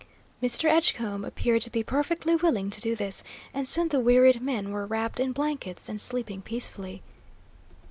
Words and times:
Mr. 0.41 0.65
Edgecombe 0.67 1.23
appeared 1.23 1.61
to 1.61 1.69
be 1.69 1.83
perfectly 1.83 2.35
willing 2.35 2.71
to 2.71 2.81
do 2.81 2.95
this, 2.95 3.23
and 3.53 3.67
soon 3.67 3.89
the 3.89 3.99
wearied 3.99 4.41
men 4.41 4.71
were 4.71 4.87
wrapped 4.87 5.19
in 5.19 5.31
blankets 5.31 5.87
and 5.87 6.01
sleeping 6.01 6.41
peacefully. 6.41 7.03